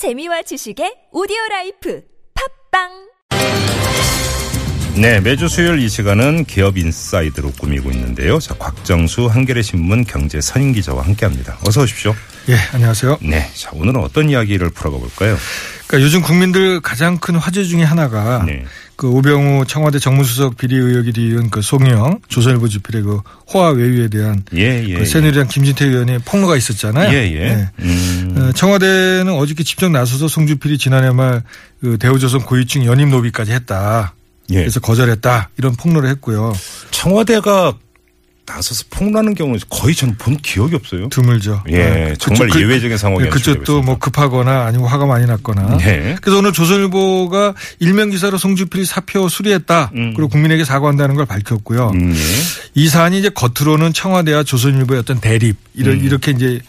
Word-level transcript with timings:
재미와 0.00 0.40
지식의 0.40 1.12
오디오 1.12 1.36
life 1.50 2.00
팟빵 2.72 2.88
네, 4.98 5.20
매주 5.20 5.46
수요일 5.46 5.78
이 5.80 5.90
시간은 5.90 6.46
기업 6.46 6.78
인사이드로 6.78 7.52
꾸미고 7.60 7.90
있는데요. 7.90 8.38
자, 8.38 8.54
곽정수 8.54 9.26
한겨레 9.26 9.60
신문 9.60 10.04
경제 10.04 10.40
선임 10.40 10.72
기자와 10.72 11.04
함께합니다. 11.04 11.58
어서 11.66 11.82
오십시오. 11.82 12.14
예, 12.48 12.54
안녕하세요. 12.72 13.18
네, 13.20 13.46
자 13.52 13.72
오늘은 13.74 14.00
어떤 14.00 14.30
이야기를 14.30 14.70
풀어가 14.70 14.96
볼까요? 14.96 15.36
그러니까 15.90 16.06
요즘 16.06 16.22
국민들 16.22 16.80
가장 16.80 17.18
큰 17.18 17.34
화제 17.34 17.64
중에 17.64 17.82
하나가 17.82 18.44
네. 18.46 18.64
그 18.94 19.08
우병우 19.08 19.64
청와대 19.66 19.98
정무수석 19.98 20.56
비리 20.56 20.76
의혹이 20.76 21.12
뒤이은 21.12 21.50
그 21.50 21.62
송희영 21.62 22.20
조선일보 22.28 22.68
주필의 22.68 23.02
그 23.02 23.20
호화 23.52 23.70
외유에 23.70 24.06
대한 24.06 24.44
예, 24.54 24.84
예. 24.86 24.94
그 24.94 25.04
새누리당 25.04 25.48
김진태 25.48 25.86
의원의 25.86 26.20
폭로가 26.24 26.56
있었잖아요. 26.56 27.10
예, 27.12 27.16
예. 27.34 27.70
음, 27.80 28.34
어, 28.36 28.52
청와대는 28.52 29.32
어저께 29.32 29.64
직접 29.64 29.90
나서서 29.90 30.28
송주필이 30.28 30.78
지난해 30.78 31.10
말 31.10 31.42
그 31.80 31.96
대우조선 31.98 32.42
고위층 32.42 32.84
연임 32.84 33.10
노비까지 33.10 33.52
했다. 33.52 34.14
예. 34.50 34.56
그래서 34.56 34.80
거절했다. 34.80 35.50
이런 35.58 35.74
폭로를 35.76 36.10
했고요. 36.10 36.52
청와대가 36.90 37.72
나서서 38.54 38.84
폭로하는 38.90 39.34
경우는 39.34 39.60
거의 39.68 39.94
저는 39.94 40.16
본 40.18 40.36
기억이 40.36 40.74
없어요. 40.74 41.08
드물죠. 41.08 41.62
예, 41.68 41.72
네. 41.76 42.14
정말 42.18 42.48
그쪽- 42.48 42.60
예외적인 42.60 42.96
상황이 42.98 43.24
네, 43.24 43.30
그쪽도 43.30 43.82
뭐 43.82 43.98
급하거나 43.98 44.64
아니면 44.66 44.88
화가 44.88 45.06
많이 45.06 45.26
났거나. 45.26 45.76
네. 45.78 46.16
그래서 46.20 46.38
오늘 46.38 46.52
조선일보가 46.52 47.54
일명 47.78 48.10
기사로 48.10 48.38
송주필이 48.38 48.84
사표 48.84 49.28
수리했다. 49.28 49.92
음. 49.94 50.14
그리고 50.14 50.28
국민에게 50.28 50.64
사과한다는 50.64 51.14
걸 51.14 51.26
밝혔고요. 51.26 51.90
음, 51.94 52.14
예. 52.14 52.20
이 52.74 52.88
사안이 52.88 53.18
이제 53.18 53.30
겉으로는 53.30 53.92
청와대와 53.92 54.42
조선일보의 54.44 55.00
어떤 55.00 55.20
대립 55.20 55.56
이런 55.74 56.00
이렇게 56.00 56.32
이제 56.32 56.46
에, 56.54 56.60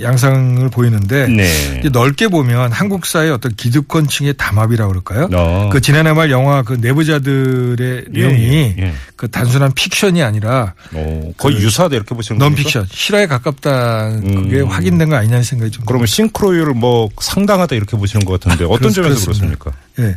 양상을 0.00 0.68
보이는데 0.70 1.24
음. 1.26 1.36
네. 1.36 1.82
넓게 1.92 2.28
보면 2.28 2.72
한국 2.72 3.06
사회 3.06 3.30
어떤 3.30 3.54
기득권층의 3.54 4.34
담합이라고 4.36 4.88
그럴까요? 4.90 5.28
어. 5.32 5.70
그 5.72 5.80
지난해 5.80 6.12
말 6.12 6.30
영화 6.30 6.62
그 6.62 6.74
내부자들의 6.74 8.04
예, 8.14 8.20
내용이 8.20 8.44
예, 8.44 8.74
예. 8.78 8.94
그 9.16 9.28
단순한 9.28 9.72
픽션이 9.72 10.22
아니라 10.22 10.74
어, 10.92 11.32
거의 11.36 11.56
유사하다 11.56 11.96
이렇게 11.96 12.14
보시는 12.14 12.38
겁니까? 12.38 12.62
넌픽션 12.62 12.86
실화에 12.90 13.26
가깝다 13.26 14.20
그게 14.20 14.60
음. 14.60 14.68
확인된 14.68 15.08
거 15.08 15.16
아니냐는 15.16 15.42
생각이 15.42 15.70
좀 15.72 15.84
그러면 15.86 16.06
싱크로율 16.06 16.74
뭐 16.74 17.08
상당하다 17.20 17.74
이렇게 17.74 17.96
보시는 17.96 18.24
것 18.24 18.40
같은데 18.40 18.64
어떤 18.64 18.92
점에서. 18.92 19.24
그렇습니까? 19.24 19.72
예. 19.98 20.16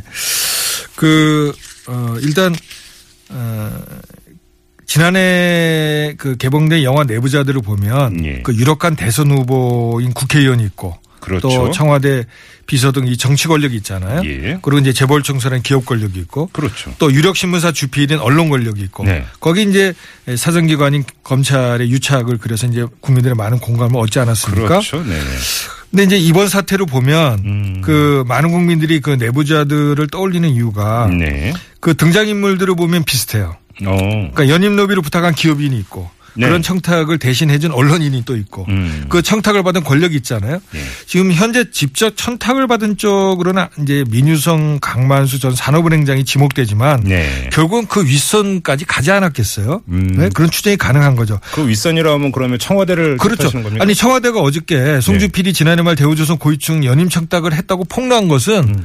그, 0.96 1.52
어, 1.88 2.16
일단, 2.20 2.54
어, 3.30 3.70
지난해 4.92 6.12
그 6.18 6.36
개봉된 6.36 6.82
영화 6.82 7.02
내부자들을 7.04 7.62
보면 7.62 8.26
예. 8.26 8.42
그 8.42 8.54
유력한 8.54 8.94
대선 8.94 9.30
후보인 9.30 10.12
국회의원이 10.12 10.62
있고 10.64 10.98
그렇죠. 11.18 11.48
또 11.48 11.70
청와대 11.70 12.26
비서 12.66 12.92
등 12.92 13.06
이 13.06 13.16
정치 13.16 13.48
권력이 13.48 13.74
있잖아요. 13.76 14.20
예. 14.26 14.58
그리고 14.60 14.80
이제 14.80 14.92
재벌청소년 14.92 15.62
기업 15.62 15.86
권력이 15.86 16.20
있고 16.20 16.50
그렇죠. 16.52 16.92
또 16.98 17.10
유력 17.10 17.38
신문사 17.38 17.72
주필인 17.72 18.18
언론 18.18 18.50
권력이 18.50 18.82
있고 18.82 19.04
네. 19.04 19.24
거기 19.40 19.62
이제 19.62 19.94
사정 20.36 20.66
기관인 20.66 21.04
검찰의 21.24 21.90
유착을 21.90 22.36
그래서 22.36 22.66
이제 22.66 22.84
국민들의 23.00 23.34
많은 23.34 23.60
공감을 23.60 23.98
얻지 23.98 24.18
않았습니까? 24.18 24.68
그렇죠. 24.68 25.02
네. 25.02 25.18
근데 25.90 26.04
이제 26.04 26.18
이번 26.18 26.48
사태로 26.48 26.84
보면 26.84 27.38
음. 27.46 27.80
그 27.82 28.24
많은 28.28 28.50
국민들이 28.50 29.00
그 29.00 29.10
내부자들을 29.10 30.06
떠올리는 30.08 30.46
이유가 30.46 31.06
네. 31.06 31.54
그 31.80 31.94
등장인물들을 31.96 32.74
보면 32.76 33.04
비슷해요. 33.04 33.56
어. 33.86 33.96
그러니까 34.32 34.48
연임 34.48 34.76
로비를 34.76 35.02
부탁한 35.02 35.34
기업인이 35.34 35.76
있고 35.78 36.10
네. 36.34 36.46
그런 36.46 36.62
청탁을 36.62 37.18
대신해준 37.18 37.72
언론인이 37.72 38.24
또 38.24 38.36
있고 38.36 38.64
음. 38.68 39.04
그 39.08 39.22
청탁을 39.22 39.62
받은 39.62 39.84
권력이 39.84 40.16
있잖아요. 40.16 40.60
예. 40.74 40.80
지금 41.06 41.32
현재 41.32 41.70
직접 41.70 42.16
청탁을 42.16 42.66
받은 42.66 42.96
쪽으로는 42.96 43.66
이제 43.82 44.04
민유성 44.08 44.78
강만수 44.80 45.40
전 45.40 45.54
산업은행장이 45.54 46.24
지목되지만 46.24 47.02
네. 47.04 47.50
결국은 47.52 47.86
그 47.86 48.04
윗선까지 48.06 48.86
가지 48.86 49.10
않았겠어요. 49.10 49.82
음. 49.88 50.14
네? 50.16 50.30
그런 50.32 50.50
추정이 50.50 50.76
가능한 50.76 51.16
거죠. 51.16 51.38
그 51.52 51.68
윗선이라면 51.68 52.32
그러면 52.32 52.58
청와대를 52.58 53.18
그렇죠. 53.18 53.50
아니 53.80 53.94
청와대가 53.94 54.40
어저께 54.40 55.00
송주필이 55.00 55.52
지난해 55.52 55.82
말 55.82 55.96
대우조선 55.96 56.38
고위층 56.38 56.84
연임 56.84 57.08
청탁을 57.10 57.52
했다고 57.52 57.84
폭로한 57.84 58.28
것은 58.28 58.84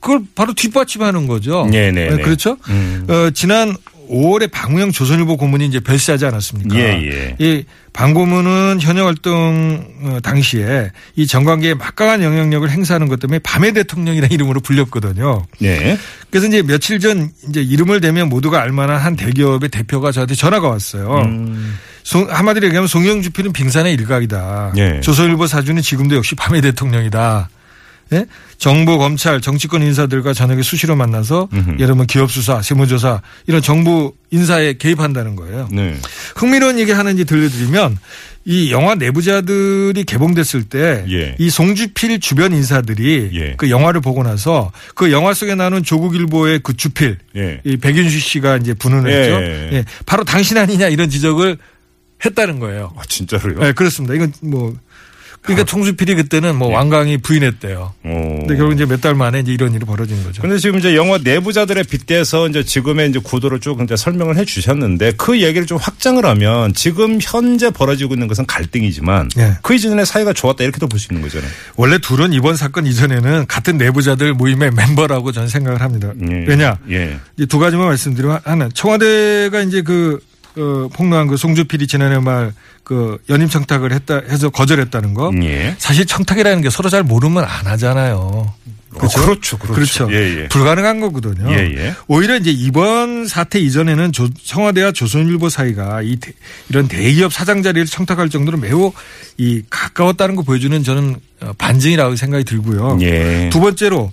그걸 0.00 0.20
바로 0.36 0.54
뒷받침하는 0.54 1.26
거죠. 1.26 1.64
음. 1.64 1.70
네네네. 1.70 2.16
네, 2.16 2.22
그렇죠. 2.22 2.56
음. 2.68 3.04
어, 3.08 3.30
지난 3.34 3.76
5월에 4.10 4.50
방우영 4.50 4.92
조선일보 4.92 5.36
고문이 5.36 5.66
이제 5.66 5.80
별세하지 5.80 6.24
않았습니까? 6.26 6.76
예, 6.76 7.02
예. 7.10 7.36
이 7.38 7.64
방고문은 7.92 8.78
현역 8.80 9.06
활동 9.06 9.84
어, 10.02 10.18
당시에 10.22 10.90
이 11.16 11.26
정관계에 11.26 11.74
막강한 11.74 12.22
영향력을 12.22 12.68
행사하는 12.70 13.08
것 13.08 13.18
때문에 13.20 13.38
밤의 13.40 13.72
대통령이라는 13.74 14.32
이름으로 14.32 14.60
불렸거든요. 14.60 15.44
네. 15.60 15.98
그래서 16.30 16.46
이제 16.46 16.62
며칠 16.62 17.00
전 17.00 17.30
이제 17.48 17.60
이름을 17.60 18.00
대면 18.00 18.28
모두가 18.28 18.62
알만한 18.62 18.98
한 18.98 19.16
대기업의 19.16 19.68
대표가 19.68 20.12
저한테 20.12 20.34
전화가 20.34 20.68
왔어요. 20.68 21.22
음. 21.26 21.76
송- 22.04 22.30
한마디로 22.30 22.66
얘기하면 22.68 22.86
송영주필은 22.88 23.52
빙산의 23.52 23.92
일각이다. 23.94 24.72
예. 24.78 25.00
조선일보 25.00 25.46
사주는 25.46 25.82
지금도 25.82 26.16
역시 26.16 26.34
밤의 26.34 26.62
대통령이다. 26.62 27.48
예? 28.12 28.26
정부, 28.56 28.98
검찰, 28.98 29.40
정치권 29.40 29.82
인사들과 29.82 30.32
저녁에 30.32 30.62
수시로 30.62 30.96
만나서 30.96 31.48
음흠. 31.52 31.70
예를 31.74 31.88
들면 31.88 32.06
기업 32.06 32.30
수사, 32.30 32.62
세무조사 32.62 33.22
이런 33.46 33.62
정부 33.62 34.14
인사에 34.30 34.74
개입한다는 34.74 35.36
거예요. 35.36 35.68
네. 35.70 35.96
흥미로운 36.36 36.78
얘기 36.78 36.90
하는지 36.92 37.24
들려드리면 37.24 37.98
이 38.44 38.72
영화 38.72 38.94
내부자들이 38.94 40.04
개봉됐을 40.04 40.64
때 40.64 41.04
예. 41.10 41.36
이 41.38 41.50
송주필 41.50 42.18
주변 42.20 42.52
인사들이 42.54 43.30
예. 43.34 43.54
그 43.58 43.68
영화를 43.68 44.00
보고 44.00 44.22
나서 44.22 44.72
그 44.94 45.12
영화 45.12 45.34
속에 45.34 45.54
나오는 45.54 45.82
조국일보의 45.82 46.60
그 46.62 46.74
주필 46.74 47.18
예. 47.36 47.60
이 47.64 47.76
백윤수 47.76 48.18
씨가 48.18 48.56
이제 48.56 48.72
분운을 48.72 49.12
예, 49.12 49.16
했죠. 49.16 49.34
예. 49.34 49.70
예. 49.72 49.84
바로 50.06 50.24
당신 50.24 50.56
아니냐 50.56 50.88
이런 50.88 51.10
지적을 51.10 51.58
했다는 52.24 52.58
거예요. 52.58 52.92
아, 52.96 53.02
진짜로요? 53.06 53.58
네, 53.60 53.72
그렇습니다. 53.72 54.14
이건 54.14 54.32
뭐 54.40 54.74
그러니까 55.42 55.66
송주필이 55.70 56.14
그때는 56.16 56.56
뭐 56.56 56.68
왕강이 56.68 57.18
부인했대요. 57.18 57.94
어. 58.04 58.36
근데 58.40 58.56
결국 58.56 58.74
이제 58.74 58.84
몇 58.84 59.00
달 59.00 59.14
만에 59.14 59.40
이제 59.40 59.52
이런 59.52 59.72
일이 59.74 59.84
벌어진 59.86 60.22
거죠. 60.24 60.42
근데 60.42 60.58
지금 60.58 60.78
이제 60.78 60.94
영화 60.96 61.18
내부자들에 61.18 61.84
빗대서 61.84 62.48
이제 62.48 62.62
지금의 62.64 63.10
이제 63.10 63.18
구도를 63.22 63.60
쭉 63.60 63.80
이제 63.82 63.96
설명을 63.96 64.36
해 64.36 64.44
주셨는데 64.44 65.12
그 65.16 65.40
얘기를 65.40 65.66
좀 65.66 65.78
확장을 65.78 66.24
하면 66.26 66.74
지금 66.74 67.18
현재 67.22 67.70
벌어지고 67.70 68.14
있는 68.14 68.26
것은 68.28 68.44
갈등이지만 68.46 69.30
예. 69.38 69.56
그 69.62 69.74
이전에 69.74 70.04
사이가 70.04 70.32
좋았다 70.32 70.64
이렇게도 70.64 70.86
볼 70.88 70.98
수 70.98 71.08
있는 71.12 71.22
거잖아요. 71.22 71.48
원래 71.76 71.98
둘은 71.98 72.32
이번 72.32 72.56
사건 72.56 72.86
이전에는 72.86 73.46
같은 73.46 73.78
내부자들 73.78 74.34
모임의 74.34 74.72
멤버라고 74.72 75.30
저는 75.32 75.48
생각을 75.48 75.80
합니다. 75.80 76.12
예. 76.28 76.44
왜냐? 76.48 76.76
예. 76.90 77.18
이제 77.36 77.46
두 77.46 77.58
가지만 77.60 77.86
말씀드리면 77.86 78.40
하나 78.44 78.68
청와대가 78.74 79.60
이제 79.62 79.82
그 79.82 80.18
어, 80.58 80.88
폭로한 80.92 81.26
그 81.28 81.36
송주필이 81.36 81.86
지난해 81.86 82.18
말 82.18 82.52
그 82.88 83.18
연임 83.28 83.50
청탁을 83.50 83.92
했다 83.92 84.22
해서 84.30 84.48
거절했다는 84.48 85.12
거. 85.12 85.30
예. 85.42 85.74
사실 85.76 86.06
청탁이라는 86.06 86.62
게 86.62 86.70
서로 86.70 86.88
잘 86.88 87.02
모르면 87.02 87.44
안 87.44 87.66
하잖아요. 87.66 88.50
그렇죠? 88.90 89.20
어, 89.20 89.24
그렇죠. 89.26 89.58
그렇죠. 89.58 90.06
그렇죠. 90.06 90.08
예, 90.12 90.42
예. 90.42 90.48
불가능한 90.48 91.00
거거든요. 91.00 91.50
예, 91.52 91.56
예. 91.76 91.94
오히려 92.06 92.36
이제 92.36 92.50
이번 92.50 93.26
사태 93.26 93.58
이전에는 93.60 94.12
조- 94.12 94.28
청와대와 94.32 94.92
조선일보 94.92 95.48
사이가 95.48 96.02
이 96.02 96.16
대- 96.16 96.32
이런 96.70 96.88
대기업 96.88 97.32
사장 97.32 97.62
자리를 97.62 97.86
청탁할 97.86 98.28
정도로 98.30 98.58
매우 98.58 98.92
이 99.36 99.62
가까웠다는 99.68 100.36
거 100.36 100.42
보여주는 100.42 100.82
저는 100.82 101.16
어, 101.40 101.52
반증이라고 101.58 102.16
생각이 102.16 102.44
들고요. 102.44 102.98
예. 103.02 103.50
두 103.52 103.60
번째로 103.60 104.10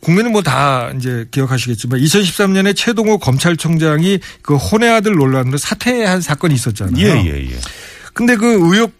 국민은 0.00 0.32
뭐 0.32 0.42
다 0.42 0.90
이제 0.96 1.26
기억하시겠지만 1.30 2.00
2013년에 2.00 2.74
최동호 2.76 3.18
검찰총장이 3.18 4.20
그 4.42 4.56
혼의 4.56 4.88
아들 4.90 5.12
논란으로 5.14 5.58
사퇴한 5.58 6.20
사건이 6.20 6.54
있었잖아요. 6.54 6.96
예, 7.06 7.24
예, 7.24 7.50
예. 7.50 7.56
근데 8.14 8.36
그 8.36 8.46
의혹 8.52 8.92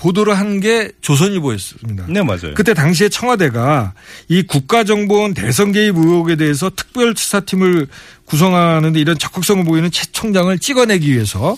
보도를 0.00 0.36
한 0.38 0.60
게 0.60 0.90
조선일보였습니다. 1.00 2.06
네, 2.08 2.22
맞아요. 2.22 2.54
그때 2.54 2.74
당시에 2.74 3.08
청와대가 3.08 3.92
이 4.28 4.42
국가정보원 4.42 5.32
대선 5.34 5.72
개입 5.72 5.96
의혹에 5.96 6.36
대해서 6.36 6.70
특별 6.74 7.14
수사팀을 7.16 7.86
구성하는데 8.24 8.98
이런 9.00 9.16
적극성을 9.18 9.64
보이는 9.64 9.90
최 9.90 10.04
총장을 10.12 10.58
찍어내기 10.58 11.10
위해서 11.12 11.56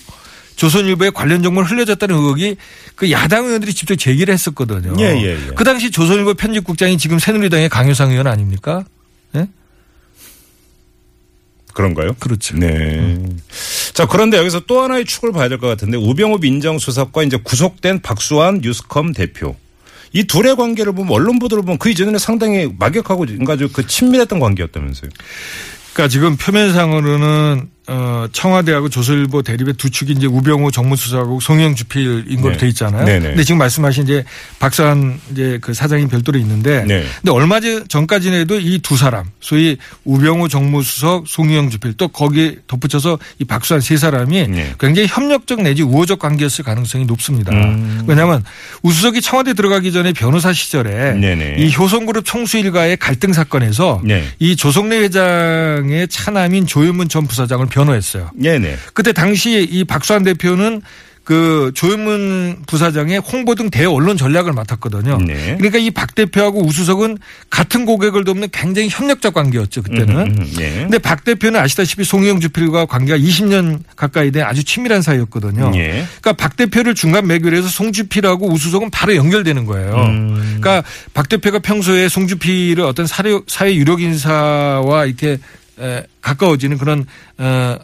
조선일보에 0.56 1.10
관련 1.10 1.42
정보를 1.42 1.68
흘려줬다는 1.70 2.14
의혹이 2.14 2.56
그 2.94 3.10
야당 3.10 3.46
의원들이 3.46 3.72
직접 3.74 3.96
제기를 3.96 4.32
했었거든요. 4.34 4.94
예, 5.00 5.16
예, 5.16 5.48
예. 5.48 5.50
그 5.56 5.64
당시 5.64 5.90
조선일보 5.90 6.34
편집국장이 6.34 6.98
지금 6.98 7.18
새누리당의 7.18 7.68
강효상 7.70 8.10
의원 8.10 8.26
아닙니까? 8.26 8.84
예? 9.34 9.46
그런가요? 11.72 12.14
그렇죠. 12.18 12.56
네. 12.56 13.18
자, 13.92 14.06
그런데 14.06 14.36
여기서 14.38 14.60
또 14.66 14.80
하나의 14.82 15.04
축을 15.04 15.32
봐야 15.32 15.48
될 15.48 15.58
것 15.58 15.66
같은데 15.68 15.96
우병우 15.96 16.38
민정수석과 16.40 17.22
이제 17.24 17.38
구속된 17.42 18.00
박수환 18.02 18.60
뉴스컴 18.62 19.12
대표. 19.12 19.56
이 20.12 20.24
둘의 20.24 20.56
관계를 20.56 20.92
보면 20.92 21.12
언론 21.12 21.38
보도를 21.38 21.62
보면 21.64 21.78
그 21.78 21.88
이전에는 21.90 22.18
상당히 22.18 22.70
막역하고 22.78 23.24
그러니까 23.26 23.56
그 23.72 23.86
친밀했던 23.86 24.40
관계였다면서요. 24.40 25.10
그러니까 25.94 26.08
지금 26.10 26.36
표면상으로는 26.36 27.68
어, 27.88 28.26
청와대하고 28.32 28.88
조선일보 28.88 29.42
대립의 29.42 29.74
두 29.74 29.90
축이 29.90 30.12
이제 30.12 30.26
우병우 30.26 30.70
정무수석하고 30.70 31.40
송영 31.40 31.74
주필인 31.74 32.40
걸로 32.40 32.52
네. 32.52 32.58
돼 32.58 32.68
있잖아요. 32.68 33.04
네네. 33.04 33.28
근데 33.30 33.42
지금 33.42 33.58
말씀하신 33.58 34.04
이제 34.04 34.24
박사한 34.60 35.18
이제 35.32 35.58
그 35.60 35.74
사장이 35.74 36.06
별도로 36.06 36.38
있는데 36.38 36.84
네. 36.84 37.04
근데 37.20 37.30
얼마 37.32 37.58
전- 37.58 37.84
전까지는 37.88 38.40
해도 38.40 38.58
이 38.60 38.78
두 38.82 38.96
사람 38.96 39.26
소위 39.40 39.78
우병우 40.04 40.48
정무수석 40.48 41.26
송영 41.26 41.70
주필 41.70 41.94
또 41.94 42.06
거기에 42.08 42.56
덧붙여서 42.68 43.18
이 43.40 43.44
박수한 43.44 43.80
세 43.80 43.96
사람이 43.96 44.46
네. 44.48 44.74
굉장히 44.78 45.08
협력적 45.08 45.62
내지 45.62 45.82
우호적 45.82 46.18
관계였을 46.20 46.64
가능성이 46.64 47.04
높습니다. 47.04 47.52
음. 47.52 48.04
왜냐하면 48.06 48.44
우수석이 48.82 49.20
청와대 49.22 49.54
들어가기 49.54 49.90
전에 49.92 50.12
변호사 50.12 50.52
시절에 50.52 51.14
네네. 51.14 51.56
이 51.58 51.74
효성그룹 51.74 52.24
총수 52.24 52.58
일가의 52.58 52.96
갈등 52.96 53.32
사건에서 53.32 54.00
네. 54.04 54.24
이 54.38 54.54
조성래 54.56 54.98
회장의 54.98 56.06
차남인 56.08 56.66
조현문 56.66 57.08
전 57.08 57.26
부사장을 57.26 57.66
변호했어요. 57.72 58.30
네네. 58.34 58.76
그때 58.94 59.12
당시 59.12 59.66
이 59.70 59.84
박수환 59.84 60.22
대표는 60.22 60.82
그 61.24 61.70
조현문 61.76 62.64
부사장의 62.66 63.18
홍보 63.20 63.54
등 63.54 63.70
대언론 63.70 64.16
전략을 64.16 64.52
맡았거든요. 64.54 65.18
네. 65.18 65.54
그러니까 65.56 65.78
이 65.78 65.92
박 65.92 66.16
대표하고 66.16 66.66
우수석은 66.66 67.16
같은 67.48 67.84
고객을 67.86 68.24
돕는 68.24 68.48
굉장히 68.50 68.88
협력적 68.90 69.32
관계였죠 69.32 69.82
그때는. 69.82 70.16
음, 70.16 70.34
음, 70.40 70.52
예. 70.58 70.70
근데 70.80 70.98
박 70.98 71.22
대표는 71.22 71.60
아시다시피 71.60 72.02
송영 72.02 72.40
주필과 72.40 72.86
관계가 72.86 73.16
20년 73.18 73.82
가까이 73.94 74.32
된 74.32 74.42
아주 74.42 74.64
친밀한 74.64 75.00
사이였거든요. 75.00 75.70
예. 75.76 76.04
그러니까 76.20 76.32
박 76.32 76.56
대표를 76.56 76.96
중간 76.96 77.28
매결해서 77.28 77.68
송주필하고 77.68 78.50
우수석은 78.52 78.90
바로 78.90 79.14
연결되는 79.14 79.64
거예요. 79.64 79.94
음. 79.94 80.58
그러니까 80.60 80.82
박 81.14 81.28
대표가 81.28 81.60
평소에 81.60 82.08
송주필을 82.08 82.82
어떤 82.82 83.06
사회, 83.06 83.74
유력 83.76 84.02
인사와 84.02 85.04
이렇게 85.06 85.30
에, 85.30 85.38
가까워지는 86.20 86.78
그런 86.78 87.06
어, 87.38 87.78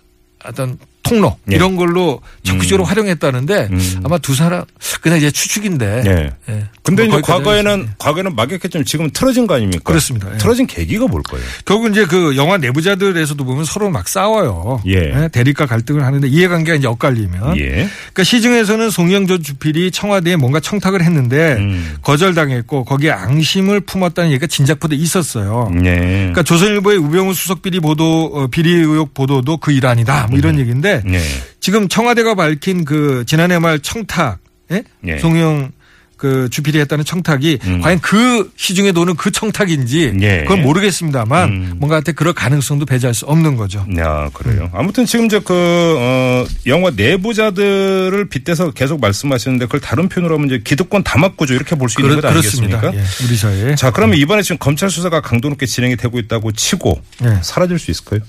어떤 0.45 0.79
통로 1.09 1.37
예. 1.51 1.57
이런 1.57 1.77
걸로 1.77 2.21
적극적으로 2.43 2.85
활용했다는데 2.85 3.69
음. 3.71 4.01
아마 4.05 4.19
두 4.19 4.35
사람 4.35 4.65
그냥 5.01 5.19
이제 5.19 5.31
추측인데. 5.31 6.03
네. 6.03 6.31
예. 6.49 6.65
근데 6.83 7.07
뭐 7.07 7.19
이제 7.19 7.33
과거에는 7.33 7.71
하겠습니다. 7.71 7.95
과거에는 7.99 8.37
막역했지만 8.37 8.85
지금 8.85 9.11
틀어진 9.13 9.47
거 9.47 9.55
아닙니까? 9.55 9.83
그렇습니다. 9.85 10.33
예. 10.33 10.39
틀어진 10.39 10.67
계기가 10.67 11.07
뭘까요? 11.07 11.41
결국 11.65 11.91
이제 11.91 12.05
그 12.05 12.37
영화 12.37 12.57
내부자들에서도 12.57 13.45
보면 13.45 13.65
서로 13.65 13.91
막 13.91 14.09
싸워요. 14.09 14.83
예. 14.87 15.29
대립과 15.33 15.67
갈등을 15.67 16.05
하는데 16.05 16.27
이해관계가 16.27 16.77
이제 16.79 16.87
엇갈리면. 16.87 17.59
예. 17.59 17.69
그러니까 17.69 18.25
시중에서는 18.25 18.91
송영조 18.91 19.39
주필이 19.39 19.91
청와대에 19.91 20.37
뭔가 20.37 20.61
청탁을 20.61 21.03
했는데 21.03 21.55
음. 21.59 21.97
거절당했고 22.03 22.85
거기에 22.85 23.11
앙심을 23.11 23.81
품었다는 23.81 24.31
얘기가 24.31 24.47
진작부터 24.47 24.95
있었어요. 24.95 25.71
네. 25.75 25.99
그러니까 25.99 26.43
조선일보의 26.43 26.99
우병우 26.99 27.35
수석 27.35 27.63
비리 27.63 27.81
보도 27.81 28.31
어, 28.35 28.47
비리 28.47 28.73
의혹 28.73 29.15
보도도 29.15 29.59
그 29.59 29.73
일환이다. 29.73 30.29
뭐 30.31 30.39
이런 30.39 30.59
얘기인데 30.59 30.98
네. 31.05 31.21
지금 31.61 31.89
청와대가 31.89 32.35
밝힌 32.35 32.85
그 32.85 33.25
지난해 33.27 33.59
말 33.59 33.79
청탁, 33.81 34.39
예? 34.73 34.83
예. 35.07 35.19
송영 35.19 35.73
그 36.17 36.49
주필이 36.51 36.81
했다는 36.81 37.05
청탁이 37.05 37.61
음. 37.63 37.81
과연 37.81 38.01
그 38.01 38.51
시중에 38.57 38.91
도는 38.91 39.15
그 39.15 39.31
청탁인지 39.31 40.15
예. 40.21 40.39
그건 40.43 40.63
모르겠습니다만 40.63 41.49
음. 41.49 41.73
뭔가 41.77 41.95
한테 41.95 42.11
그럴 42.11 42.33
가능성도 42.33 42.87
배제할 42.87 43.15
수 43.15 43.25
없는 43.27 43.55
거죠. 43.57 43.87
야, 43.99 44.29
그래요. 44.33 44.69
아무튼 44.75 45.07
지금 45.07 45.27
이제 45.27 45.39
그, 45.39 45.55
어, 45.97 46.45
영화 46.67 46.91
내부자들을 46.91 48.29
빗대서 48.31 48.73
계속 48.73 49.01
말씀하시는데 49.01 49.67
그걸 49.67 49.79
다른 49.81 50.09
표현으로 50.09 50.35
하면 50.35 50.49
이제 50.49 50.61
기득권 50.65 51.05
담합구조 51.05 51.55
이렇게 51.55 51.77
볼 51.77 51.89
수 51.89 52.01
있는 52.01 52.17
것 52.21 52.29
그렇습니다. 52.29 52.79
아니겠습니까? 52.79 53.25
예, 53.25 53.25
우리 53.29 53.37
사회에. 53.37 53.75
자, 53.77 53.93
그러면 53.93 54.19
이번에 54.19 54.43
지금 54.43 54.59
검찰 54.59 54.91
수사가 54.91 55.21
강도 55.21 55.49
높게 55.49 55.67
진행이 55.67 55.97
되고 55.97 56.19
있다고 56.19 56.51
치고 56.51 57.01
예. 57.27 57.39
사라질 57.43 57.79
수 57.79 57.93
있을까요? 57.93 58.21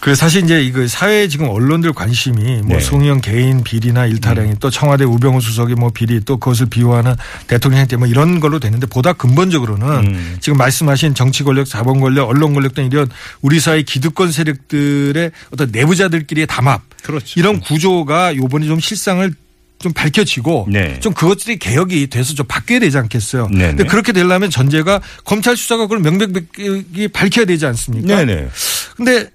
그 0.00 0.14
사실 0.14 0.44
이제 0.44 0.62
이거 0.62 0.86
사회 0.86 1.26
지금 1.26 1.48
언론들 1.48 1.92
관심이 1.92 2.62
뭐 2.62 2.76
네. 2.76 2.80
송영 2.80 3.20
개인 3.20 3.64
비리나 3.64 4.06
일탈행위 4.06 4.54
또 4.60 4.70
청와대 4.70 5.04
우병우 5.04 5.40
수석의 5.40 5.74
뭐 5.74 5.90
비리 5.90 6.20
또 6.20 6.36
그것을 6.36 6.66
비호하는 6.66 7.14
대통령 7.48 7.80
행태 7.80 7.96
뭐 7.96 8.06
이런 8.06 8.38
걸로 8.38 8.60
되는데 8.60 8.86
보다 8.86 9.12
근본적으로는 9.12 9.88
음. 10.06 10.36
지금 10.40 10.56
말씀하신 10.56 11.14
정치 11.14 11.42
권력, 11.42 11.66
자본 11.66 12.00
권력, 12.00 12.28
언론 12.28 12.54
권력 12.54 12.74
등 12.74 12.86
이런 12.86 13.08
우리 13.42 13.58
사회 13.58 13.82
기득권 13.82 14.30
세력들의 14.30 15.32
어떤 15.52 15.70
내부자들끼리의 15.72 16.46
담합 16.46 16.82
그렇죠. 17.02 17.38
이런 17.38 17.60
구조가 17.60 18.36
요번에 18.36 18.66
좀 18.66 18.78
실상을 18.78 19.32
좀 19.80 19.92
밝혀지고 19.92 20.66
네. 20.70 20.98
좀 21.00 21.12
그것들이 21.12 21.58
개혁이 21.58 22.08
돼서 22.08 22.34
좀 22.34 22.46
바뀌어야 22.46 22.80
되지 22.80 22.98
않겠어요. 22.98 23.48
네네. 23.48 23.66
근데 23.68 23.84
그렇게 23.84 24.12
되려면 24.12 24.50
전제가 24.50 25.00
검찰 25.24 25.56
수사가 25.56 25.84
그걸 25.84 26.00
명백히 26.00 27.08
밝혀야 27.08 27.44
되지 27.44 27.66
않습니까? 27.66 28.16
네네. 28.16 28.48
근데 28.96 29.30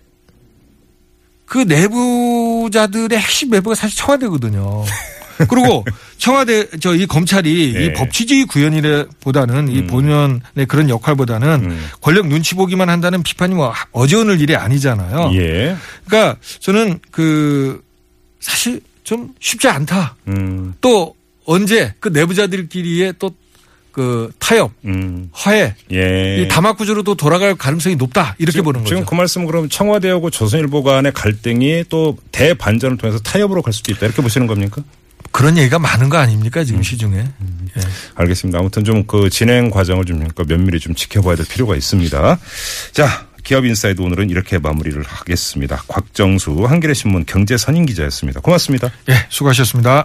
그 1.46 1.60
내부자들의 1.60 3.18
핵심 3.20 3.50
내부가 3.50 3.76
사실 3.76 3.98
청와대거든요. 3.98 4.84
그리고 5.50 5.84
청와대 6.18 6.70
저 6.80 6.94
이 6.96 7.06
검찰이 7.08 7.74
예. 7.76 7.86
이 7.86 7.94
법치주의 7.94 8.46
구현이보다는 8.46 9.68
이 9.68 9.88
본연의 9.88 10.66
그런 10.68 10.90
역할보다는 10.90 11.48
음. 11.72 11.86
권력 12.02 12.28
눈치 12.28 12.56
보기만 12.56 12.90
한다는 12.90 13.24
비판이 13.24 13.56
뭐 13.56 13.74
어제 13.92 14.16
오늘 14.16 14.40
일이 14.40 14.56
아니잖아요. 14.56 15.32
예. 15.34 15.76
그러니까 16.06 16.38
저는 16.60 17.00
그 17.12 17.84
사실 18.40 18.80
좀 19.04 19.34
쉽지 19.40 19.68
않다. 19.68 20.16
음, 20.28 20.76
또 20.82 21.16
언제 21.46 21.94
그 22.00 22.10
내부자들끼리의 22.10 23.16
또 23.20 23.32
그 23.94 24.32
타협, 24.40 24.72
음. 24.86 25.30
화해, 25.32 25.76
예. 25.94 26.42
이 26.42 26.48
담합 26.50 26.78
구조로도 26.78 27.16
돌아갈 27.16 27.56
가능성이 27.56 27.96
높다 27.96 28.36
이렇게 28.40 28.54
지금, 28.54 28.66
보는 28.66 28.80
거죠. 28.82 28.90
지금 28.90 29.06
그 29.06 29.16
말씀은 29.16 29.48
그럼 29.48 29.70
청와대하고 29.70 30.30
조선일보 30.32 30.84
간의 30.84 31.14
갈등이 31.14 31.86
또 31.90 32.18
대반전을 32.34 32.98
통해서 32.98 33.20
타협으로 33.20 33.62
갈 33.62 33.72
수도 33.72 33.92
있다 33.94 34.06
이렇게 34.08 34.22
보시는 34.22 34.48
겁니까? 34.48 34.82
그런 35.32 35.58
얘기가 35.58 35.80
많은 35.80 36.10
거 36.10 36.18
아닙니까 36.18 36.62
음. 36.62 36.66
지금 36.66 36.84
시중에. 36.84 37.18
예. 37.20 37.82
알겠습니다. 38.16 38.60
아무튼 38.60 38.84
좀 38.84 39.04
그 39.08 39.30
진행 39.30 39.70
과정을 39.70 40.06
좀 40.06 40.18
그러니까 40.18 40.44
면밀히 40.48 40.80
좀 40.80 40.96
지켜봐야 40.96 41.36
될 41.36 41.46
필요가 41.48 41.76
있습니다. 41.76 42.40
자, 42.94 43.28
기업 43.44 43.66
인사이드 43.66 44.02
오늘은 44.02 44.30
이렇게 44.30 44.58
마무리를 44.58 45.04
하겠습니다. 45.04 45.84
곽정수 45.88 46.66
한겨레 46.66 46.94
신문 46.94 47.26
경제 47.26 47.58
선임 47.58 47.86
기자였습니다. 47.86 48.40
고맙습니다. 48.40 48.90
예, 49.10 49.14
수고하셨습니다. 49.30 50.02